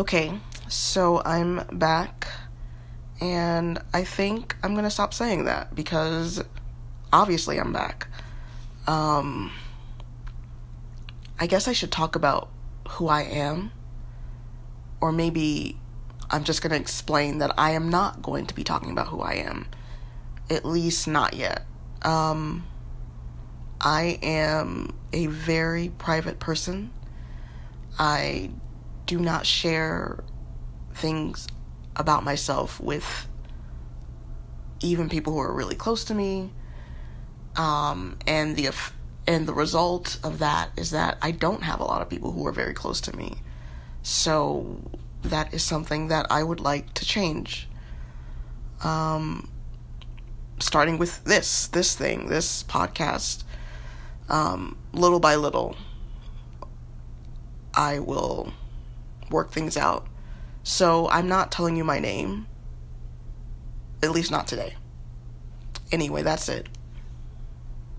[0.00, 0.32] Okay,
[0.66, 2.26] so I'm back,
[3.20, 6.42] and I think I'm gonna stop saying that because
[7.12, 8.08] obviously I'm back.
[8.86, 9.52] Um,
[11.38, 12.48] I guess I should talk about
[12.88, 13.72] who I am,
[15.02, 15.76] or maybe
[16.30, 19.34] I'm just gonna explain that I am not going to be talking about who I
[19.34, 19.66] am,
[20.48, 21.66] at least not yet.
[22.00, 22.66] Um,
[23.82, 26.90] I am a very private person.
[27.98, 28.48] I
[29.10, 30.22] do not share
[30.94, 31.48] things
[31.96, 33.26] about myself with
[34.78, 36.52] even people who are really close to me.
[37.56, 38.70] Um, and the
[39.26, 42.46] and the result of that is that I don't have a lot of people who
[42.46, 43.38] are very close to me.
[44.02, 44.80] So
[45.22, 47.68] that is something that I would like to change.
[48.84, 49.50] Um,
[50.60, 53.42] starting with this, this thing, this podcast,
[54.28, 55.76] um, little by little,
[57.74, 58.52] I will
[59.30, 60.06] work things out.
[60.62, 62.46] So I'm not telling you my name.
[64.02, 64.76] At least not today.
[65.92, 66.68] Anyway, that's it.